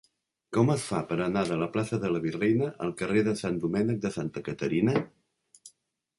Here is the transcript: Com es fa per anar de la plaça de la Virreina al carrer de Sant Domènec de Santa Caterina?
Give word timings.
Com 0.55 0.69
es 0.75 0.85
fa 0.91 1.01
per 1.11 1.17
anar 1.25 1.43
de 1.49 1.57
la 1.63 1.67
plaça 1.75 1.99
de 2.05 2.11
la 2.13 2.21
Virreina 2.23 2.71
al 2.87 2.95
carrer 3.03 3.25
de 3.29 3.37
Sant 3.43 3.61
Domènec 3.67 4.01
de 4.09 4.13
Santa 4.19 4.45
Caterina? 4.51 4.99